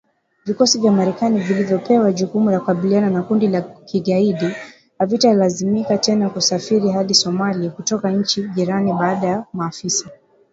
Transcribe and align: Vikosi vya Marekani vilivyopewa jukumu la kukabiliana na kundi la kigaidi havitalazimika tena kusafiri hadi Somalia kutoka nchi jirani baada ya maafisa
Vikosi 0.45 0.79
vya 0.79 0.91
Marekani 0.91 1.39
vilivyopewa 1.39 2.13
jukumu 2.13 2.49
la 2.51 2.59
kukabiliana 2.59 3.09
na 3.09 3.23
kundi 3.23 3.47
la 3.47 3.61
kigaidi 3.61 4.45
havitalazimika 4.99 5.97
tena 5.97 6.29
kusafiri 6.29 6.89
hadi 6.91 7.13
Somalia 7.15 7.69
kutoka 7.71 8.11
nchi 8.11 8.43
jirani 8.47 8.93
baada 8.93 9.27
ya 9.27 9.45
maafisa 9.53 10.09